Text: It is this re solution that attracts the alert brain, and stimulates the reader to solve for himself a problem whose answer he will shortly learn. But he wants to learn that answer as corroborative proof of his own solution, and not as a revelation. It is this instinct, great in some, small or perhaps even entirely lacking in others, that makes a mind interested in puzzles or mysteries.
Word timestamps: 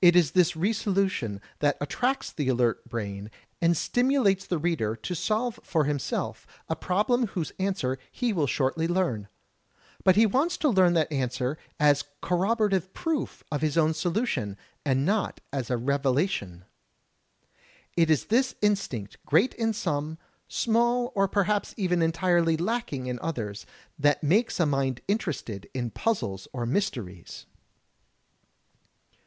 It 0.00 0.16
is 0.16 0.30
this 0.30 0.56
re 0.56 0.72
solution 0.72 1.38
that 1.58 1.76
attracts 1.78 2.32
the 2.32 2.48
alert 2.48 2.82
brain, 2.88 3.30
and 3.60 3.76
stimulates 3.76 4.46
the 4.46 4.56
reader 4.56 4.96
to 4.96 5.14
solve 5.14 5.60
for 5.62 5.84
himself 5.84 6.46
a 6.70 6.74
problem 6.74 7.26
whose 7.26 7.52
answer 7.58 7.98
he 8.10 8.32
will 8.32 8.46
shortly 8.46 8.88
learn. 8.88 9.28
But 10.02 10.16
he 10.16 10.24
wants 10.24 10.56
to 10.56 10.70
learn 10.70 10.94
that 10.94 11.12
answer 11.12 11.58
as 11.78 12.04
corroborative 12.22 12.94
proof 12.94 13.44
of 13.52 13.60
his 13.60 13.76
own 13.76 13.92
solution, 13.92 14.56
and 14.82 15.04
not 15.04 15.42
as 15.52 15.68
a 15.68 15.76
revelation. 15.76 16.64
It 17.98 18.08
is 18.08 18.24
this 18.24 18.54
instinct, 18.62 19.18
great 19.26 19.52
in 19.56 19.74
some, 19.74 20.16
small 20.48 21.12
or 21.14 21.28
perhaps 21.28 21.74
even 21.76 22.00
entirely 22.00 22.56
lacking 22.56 23.08
in 23.08 23.18
others, 23.20 23.66
that 23.98 24.22
makes 24.22 24.58
a 24.58 24.64
mind 24.64 25.02
interested 25.06 25.68
in 25.74 25.90
puzzles 25.90 26.48
or 26.54 26.64
mysteries. 26.64 27.44